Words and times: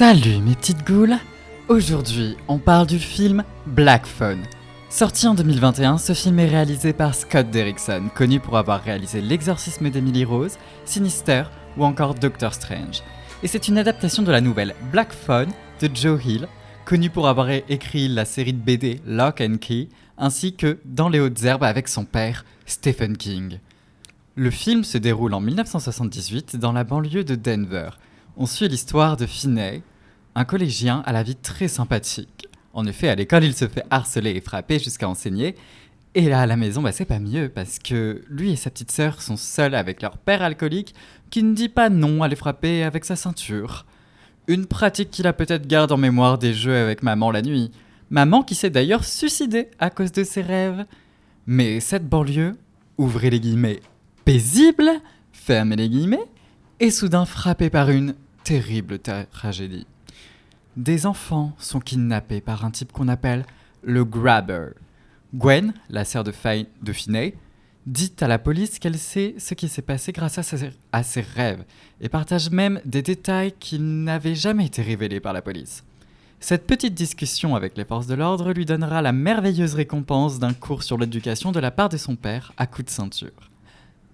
Salut 0.00 0.38
mes 0.38 0.54
petites 0.54 0.86
goules 0.86 1.18
Aujourd'hui, 1.68 2.34
on 2.48 2.56
parle 2.56 2.86
du 2.86 2.98
film 2.98 3.44
Black 3.66 4.06
Phone. 4.06 4.40
Sorti 4.88 5.26
en 5.26 5.34
2021, 5.34 5.98
ce 5.98 6.14
film 6.14 6.38
est 6.38 6.48
réalisé 6.48 6.94
par 6.94 7.14
Scott 7.14 7.50
Derrickson, 7.50 8.08
connu 8.14 8.40
pour 8.40 8.56
avoir 8.56 8.82
réalisé 8.82 9.20
L'exorcisme 9.20 9.90
d'Emily 9.90 10.24
Rose, 10.24 10.56
Sinister 10.86 11.42
ou 11.76 11.84
encore 11.84 12.14
Doctor 12.14 12.54
Strange. 12.54 13.02
Et 13.42 13.46
c'est 13.46 13.68
une 13.68 13.76
adaptation 13.76 14.22
de 14.22 14.32
la 14.32 14.40
nouvelle 14.40 14.74
Black 14.90 15.12
Phone 15.12 15.50
de 15.82 15.90
Joe 15.94 16.18
Hill, 16.24 16.48
connu 16.86 17.10
pour 17.10 17.28
avoir 17.28 17.50
écrit 17.50 18.08
la 18.08 18.24
série 18.24 18.54
de 18.54 18.58
BD 18.58 19.02
Lock 19.06 19.42
and 19.42 19.58
Key, 19.60 19.90
ainsi 20.16 20.54
que 20.56 20.78
Dans 20.86 21.10
les 21.10 21.20
hautes 21.20 21.44
herbes 21.44 21.64
avec 21.64 21.88
son 21.88 22.06
père, 22.06 22.46
Stephen 22.64 23.18
King. 23.18 23.58
Le 24.34 24.50
film 24.50 24.82
se 24.82 24.96
déroule 24.96 25.34
en 25.34 25.40
1978 25.40 26.56
dans 26.56 26.72
la 26.72 26.84
banlieue 26.84 27.22
de 27.22 27.34
Denver. 27.34 27.90
On 28.38 28.46
suit 28.46 28.68
l'histoire 28.68 29.18
de 29.18 29.26
Finney, 29.26 29.82
un 30.40 30.44
collégien 30.44 31.02
à 31.04 31.12
la 31.12 31.22
vie 31.22 31.36
très 31.36 31.68
sympathique. 31.68 32.48
En 32.72 32.86
effet, 32.86 33.08
à 33.08 33.14
l'école, 33.14 33.44
il 33.44 33.54
se 33.54 33.68
fait 33.68 33.84
harceler 33.90 34.30
et 34.30 34.40
frapper 34.40 34.78
jusqu'à 34.78 35.08
enseigner. 35.08 35.54
Et 36.14 36.28
là, 36.28 36.40
à 36.40 36.46
la 36.46 36.56
maison, 36.56 36.80
bah, 36.80 36.92
c'est 36.92 37.04
pas 37.04 37.18
mieux 37.18 37.50
parce 37.50 37.78
que 37.78 38.22
lui 38.28 38.52
et 38.52 38.56
sa 38.56 38.70
petite 38.70 38.90
sœur 38.90 39.20
sont 39.20 39.36
seuls 39.36 39.74
avec 39.74 40.00
leur 40.00 40.16
père 40.16 40.42
alcoolique 40.42 40.94
qui 41.28 41.42
ne 41.42 41.54
dit 41.54 41.68
pas 41.68 41.90
non 41.90 42.22
à 42.22 42.28
les 42.28 42.36
frapper 42.36 42.82
avec 42.82 43.04
sa 43.04 43.16
ceinture. 43.16 43.84
Une 44.48 44.66
pratique 44.66 45.10
qu'il 45.10 45.26
a 45.26 45.34
peut-être 45.34 45.66
gardé 45.66 45.92
en 45.92 45.98
mémoire 45.98 46.38
des 46.38 46.54
jeux 46.54 46.76
avec 46.76 47.02
maman 47.02 47.30
la 47.30 47.42
nuit. 47.42 47.70
Maman 48.08 48.42
qui 48.42 48.54
s'est 48.54 48.70
d'ailleurs 48.70 49.04
suicidée 49.04 49.68
à 49.78 49.90
cause 49.90 50.10
de 50.10 50.24
ses 50.24 50.40
rêves. 50.40 50.86
Mais 51.46 51.80
cette 51.80 52.08
banlieue, 52.08 52.56
ouvrez 52.96 53.28
les 53.28 53.40
guillemets, 53.40 53.80
paisible, 54.24 54.90
fermez 55.32 55.76
les 55.76 55.90
guillemets, 55.90 56.24
est 56.80 56.90
soudain 56.90 57.26
frappée 57.26 57.70
par 57.70 57.90
une 57.90 58.14
terrible 58.42 58.98
tragédie 58.98 59.86
des 60.80 61.04
enfants 61.04 61.52
sont 61.58 61.78
kidnappés 61.78 62.40
par 62.40 62.64
un 62.64 62.70
type 62.70 62.92
qu'on 62.92 63.08
appelle 63.08 63.44
le 63.82 64.04
grabber. 64.04 64.70
Gwen, 65.34 65.74
la 65.90 66.06
sœur 66.06 66.24
de, 66.24 66.32
Finney, 66.32 67.34
dit 67.86 68.12
à 68.20 68.26
la 68.26 68.38
police 68.38 68.78
qu'elle 68.78 68.96
sait 68.96 69.34
ce 69.38 69.52
qui 69.52 69.68
s'est 69.68 69.82
passé 69.82 70.12
grâce 70.12 70.38
à 70.38 71.02
ses, 71.02 71.20
rêves 71.20 71.64
et 72.00 72.08
partage 72.08 72.50
même 72.50 72.80
des 72.86 73.02
détails 73.02 73.52
qui 73.60 73.78
n'avaient 73.78 74.34
jamais 74.34 74.66
été 74.66 74.80
révélés 74.80 75.20
par 75.20 75.34
la 75.34 75.42
police. 75.42 75.84
Cette 76.40 76.66
petite 76.66 76.94
discussion 76.94 77.54
avec 77.54 77.76
les 77.76 77.84
forces 77.84 78.06
de 78.06 78.14
l'ordre 78.14 78.54
lui 78.54 78.64
donnera 78.64 79.02
la 79.02 79.12
merveilleuse 79.12 79.74
récompense 79.74 80.38
d'un 80.38 80.54
cours 80.54 80.82
sur 80.82 80.96
l'éducation 80.96 81.52
de 81.52 81.60
la 81.60 81.70
part 81.70 81.90
de 81.90 81.98
son 81.98 82.16
père 82.16 82.54
à 82.56 82.66
coup 82.66 82.82
de 82.82 82.88
ceinture. 82.88 83.50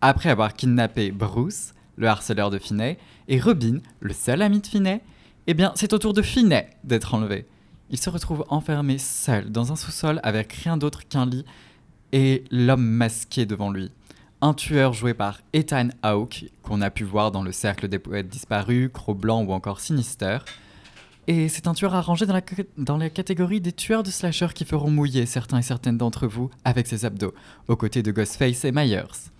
Après 0.00 0.30
avoir 0.30 0.54
kidnappé 0.54 1.10
Bruce, 1.10 1.74
le 1.96 2.06
harceleur 2.06 2.50
de 2.50 2.58
Finney, 2.58 2.98
et 3.26 3.40
Robin, 3.40 3.80
le 4.00 4.12
seul 4.12 4.42
ami 4.42 4.60
de 4.60 4.66
Finney, 4.66 5.00
eh 5.46 5.54
bien, 5.54 5.72
c'est 5.74 5.92
au 5.92 5.98
tour 5.98 6.12
de 6.12 6.22
Finet 6.22 6.70
d'être 6.84 7.14
enlevé. 7.14 7.46
Il 7.90 7.98
se 7.98 8.10
retrouve 8.10 8.44
enfermé 8.48 8.98
seul 8.98 9.50
dans 9.50 9.72
un 9.72 9.76
sous-sol 9.76 10.20
avec 10.22 10.52
rien 10.52 10.76
d'autre 10.76 11.06
qu'un 11.08 11.26
lit 11.26 11.44
et 12.12 12.44
l'homme 12.50 12.84
masqué 12.84 13.44
devant 13.44 13.70
lui. 13.70 13.90
Un 14.40 14.54
tueur 14.54 14.92
joué 14.92 15.14
par 15.14 15.40
Ethan 15.52 15.88
Hawke, 16.02 16.46
qu'on 16.62 16.80
a 16.80 16.90
pu 16.90 17.04
voir 17.04 17.32
dans 17.32 17.42
Le 17.42 17.52
Cercle 17.52 17.88
des 17.88 17.98
Poètes 17.98 18.28
Disparus, 18.28 18.90
Cro-Blanc 18.92 19.44
ou 19.44 19.52
encore 19.52 19.80
Sinister. 19.80 20.38
Et 21.26 21.48
c'est 21.48 21.66
un 21.66 21.74
tueur 21.74 21.94
arrangé 21.94 22.26
dans 22.26 22.34
la, 22.34 22.42
dans 22.78 22.98
catégorie 23.08 23.60
des 23.60 23.72
tueurs 23.72 24.02
de 24.02 24.10
slasher 24.10 24.48
qui 24.54 24.64
feront 24.64 24.90
mouiller 24.90 25.26
certains 25.26 25.58
et 25.58 25.62
certaines 25.62 25.98
d'entre 25.98 26.26
vous 26.26 26.50
avec 26.64 26.86
ses 26.86 27.04
abdos, 27.04 27.34
aux 27.68 27.76
côtés 27.76 28.02
de 28.02 28.10
Ghostface 28.10 28.64
et 28.64 28.72
Myers. 28.72 29.30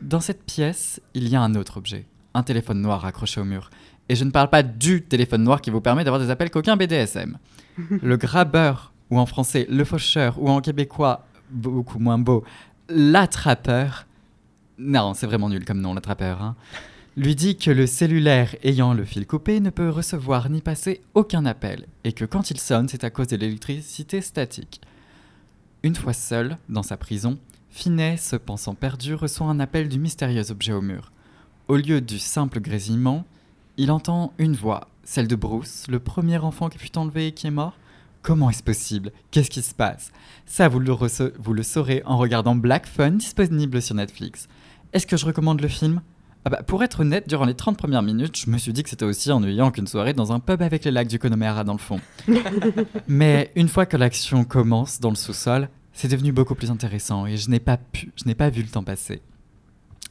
Dans 0.00 0.20
cette 0.20 0.44
pièce, 0.44 1.00
il 1.14 1.28
y 1.28 1.36
a 1.36 1.42
un 1.42 1.54
autre 1.54 1.78
objet, 1.78 2.06
un 2.32 2.42
téléphone 2.42 2.80
noir 2.80 3.04
accroché 3.04 3.40
au 3.40 3.44
mur, 3.44 3.70
et 4.10 4.16
je 4.16 4.24
ne 4.24 4.32
parle 4.32 4.50
pas 4.50 4.64
du 4.64 5.02
téléphone 5.02 5.44
noir 5.44 5.62
qui 5.62 5.70
vous 5.70 5.80
permet 5.80 6.02
d'avoir 6.02 6.20
des 6.20 6.30
appels 6.30 6.50
qu'aucun 6.50 6.76
BDSM. 6.76 7.38
le 8.02 8.16
grabbeur, 8.16 8.92
ou 9.08 9.20
en 9.20 9.24
français 9.24 9.68
le 9.70 9.84
faucheur, 9.84 10.42
ou 10.42 10.50
en 10.50 10.60
québécois, 10.60 11.24
beaucoup 11.48 12.00
moins 12.00 12.18
beau, 12.18 12.42
l'attrapeur. 12.88 14.08
Non, 14.78 15.14
c'est 15.14 15.26
vraiment 15.26 15.48
nul 15.48 15.64
comme 15.64 15.80
nom, 15.80 15.94
l'attrapeur. 15.94 16.42
Hein, 16.42 16.56
lui 17.16 17.36
dit 17.36 17.56
que 17.56 17.70
le 17.70 17.86
cellulaire 17.86 18.56
ayant 18.64 18.94
le 18.94 19.04
fil 19.04 19.28
coupé 19.28 19.60
ne 19.60 19.70
peut 19.70 19.90
recevoir 19.90 20.50
ni 20.50 20.60
passer 20.60 21.02
aucun 21.14 21.46
appel, 21.46 21.86
et 22.02 22.12
que 22.12 22.24
quand 22.24 22.50
il 22.50 22.58
sonne, 22.58 22.88
c'est 22.88 23.04
à 23.04 23.10
cause 23.10 23.28
de 23.28 23.36
l'électricité 23.36 24.22
statique. 24.22 24.80
Une 25.84 25.94
fois 25.94 26.14
seul, 26.14 26.58
dans 26.68 26.82
sa 26.82 26.96
prison, 26.96 27.38
Finet, 27.68 28.16
se 28.16 28.34
pensant 28.34 28.74
perdu, 28.74 29.14
reçoit 29.14 29.46
un 29.46 29.60
appel 29.60 29.88
du 29.88 30.00
mystérieux 30.00 30.50
objet 30.50 30.72
au 30.72 30.82
mur. 30.82 31.12
Au 31.68 31.76
lieu 31.76 32.00
du 32.00 32.18
simple 32.18 32.58
grésillement, 32.58 33.24
il 33.80 33.90
entend 33.90 34.34
une 34.36 34.54
voix, 34.54 34.88
celle 35.04 35.26
de 35.26 35.36
Bruce, 35.36 35.86
le 35.88 36.00
premier 36.00 36.36
enfant 36.36 36.68
qui 36.68 36.76
fut 36.76 36.98
enlevé 36.98 37.28
et 37.28 37.32
qui 37.32 37.46
est 37.46 37.50
mort. 37.50 37.72
Comment 38.20 38.50
est-ce 38.50 38.62
possible? 38.62 39.10
Qu'est-ce 39.30 39.48
qui 39.48 39.62
se 39.62 39.74
passe? 39.74 40.12
Ça, 40.44 40.68
vous 40.68 40.80
le, 40.80 40.92
vous 41.38 41.54
le 41.54 41.62
saurez 41.62 42.02
en 42.04 42.18
regardant 42.18 42.54
Black 42.54 42.86
Fun, 42.86 43.12
disponible 43.12 43.80
sur 43.80 43.94
Netflix. 43.94 44.48
Est-ce 44.92 45.06
que 45.06 45.16
je 45.16 45.24
recommande 45.24 45.62
le 45.62 45.68
film? 45.68 46.02
Ah 46.44 46.50
bah, 46.50 46.62
Pour 46.62 46.84
être 46.84 47.00
honnête, 47.00 47.26
durant 47.26 47.46
les 47.46 47.54
30 47.54 47.78
premières 47.78 48.02
minutes, 48.02 48.38
je 48.38 48.50
me 48.50 48.58
suis 48.58 48.74
dit 48.74 48.82
que 48.82 48.90
c'était 48.90 49.06
aussi 49.06 49.32
ennuyant 49.32 49.70
qu'une 49.70 49.86
soirée 49.86 50.12
dans 50.12 50.30
un 50.30 50.40
pub 50.40 50.60
avec 50.60 50.84
les 50.84 50.90
lacs 50.90 51.08
du 51.08 51.18
Connemara 51.18 51.64
dans 51.64 51.72
le 51.72 51.78
fond. 51.78 52.00
Mais 53.08 53.50
une 53.56 53.68
fois 53.68 53.86
que 53.86 53.96
l'action 53.96 54.44
commence 54.44 55.00
dans 55.00 55.08
le 55.08 55.16
sous-sol, 55.16 55.70
c'est 55.94 56.08
devenu 56.08 56.32
beaucoup 56.32 56.54
plus 56.54 56.70
intéressant 56.70 57.24
et 57.24 57.38
je 57.38 57.48
n'ai 57.48 57.60
pas, 57.60 57.78
pu, 57.78 58.12
je 58.14 58.26
n'ai 58.26 58.34
pas 58.34 58.50
vu 58.50 58.60
le 58.60 58.68
temps 58.68 58.84
passer. 58.84 59.22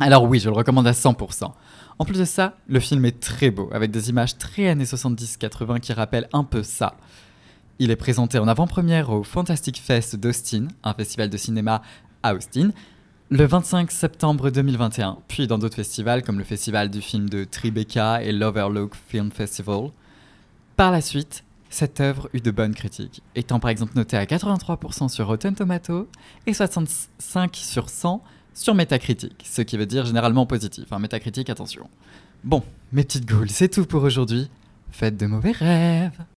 Alors 0.00 0.24
oui, 0.24 0.38
je 0.38 0.48
le 0.48 0.54
recommande 0.54 0.86
à 0.86 0.92
100%. 0.92 1.52
En 1.98 2.04
plus 2.04 2.18
de 2.20 2.24
ça, 2.24 2.56
le 2.68 2.78
film 2.78 3.04
est 3.04 3.18
très 3.18 3.50
beau, 3.50 3.68
avec 3.72 3.90
des 3.90 4.10
images 4.10 4.38
très 4.38 4.68
années 4.68 4.84
70-80 4.84 5.80
qui 5.80 5.92
rappellent 5.92 6.28
un 6.32 6.44
peu 6.44 6.62
ça. 6.62 6.94
Il 7.80 7.90
est 7.90 7.96
présenté 7.96 8.38
en 8.38 8.46
avant-première 8.46 9.10
au 9.10 9.24
Fantastic 9.24 9.80
Fest 9.80 10.14
d'Austin, 10.14 10.68
un 10.84 10.94
festival 10.94 11.30
de 11.30 11.36
cinéma 11.36 11.82
à 12.22 12.34
Austin, 12.34 12.70
le 13.30 13.44
25 13.44 13.90
septembre 13.90 14.50
2021, 14.50 15.18
puis 15.26 15.48
dans 15.48 15.58
d'autres 15.58 15.76
festivals 15.76 16.22
comme 16.22 16.38
le 16.38 16.44
festival 16.44 16.90
du 16.90 17.00
film 17.00 17.28
de 17.28 17.42
Tribeca 17.42 18.22
et 18.22 18.30
l'Overlook 18.30 18.94
Film 19.08 19.32
Festival. 19.32 19.90
Par 20.76 20.92
la 20.92 21.00
suite, 21.00 21.42
cette 21.70 22.00
œuvre 22.00 22.30
eut 22.32 22.40
de 22.40 22.52
bonnes 22.52 22.74
critiques, 22.74 23.20
étant 23.34 23.58
par 23.58 23.70
exemple 23.70 23.94
notée 23.96 24.16
à 24.16 24.24
83% 24.24 25.08
sur 25.08 25.26
Rotten 25.26 25.56
Tomatoes 25.56 26.06
et 26.46 26.54
65 26.54 27.56
sur 27.56 27.90
100 27.90 28.22
sur 28.58 28.74
Metacritic, 28.74 29.44
ce 29.44 29.62
qui 29.62 29.76
veut 29.76 29.86
dire 29.86 30.04
généralement 30.04 30.44
positif. 30.44 30.92
Hein, 30.92 30.98
Metacritic, 30.98 31.48
attention. 31.48 31.88
Bon, 32.42 32.62
mes 32.92 33.04
petites 33.04 33.26
goules, 33.26 33.50
c'est 33.50 33.68
tout 33.68 33.86
pour 33.86 34.02
aujourd'hui. 34.02 34.50
Faites 34.90 35.16
de 35.16 35.26
mauvais 35.26 35.52
rêves 35.52 36.24